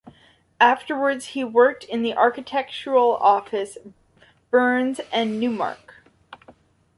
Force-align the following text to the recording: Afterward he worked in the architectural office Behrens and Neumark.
Afterward 0.59 1.21
he 1.21 1.43
worked 1.43 1.83
in 1.83 2.01
the 2.01 2.15
architectural 2.15 3.17
office 3.17 3.77
Behrens 4.49 4.99
and 5.13 5.39
Neumark. 5.39 5.93